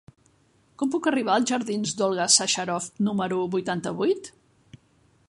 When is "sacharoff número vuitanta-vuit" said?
2.37-4.35